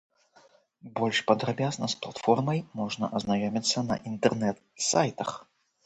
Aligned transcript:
Больш 0.99 1.19
падрабязна 1.29 1.91
з 1.95 2.01
платформай 2.07 2.65
можна 2.83 3.13
азнаёміцца 3.21 3.79
на 3.95 4.03
інтэрнэт-сайтах. 4.13 5.29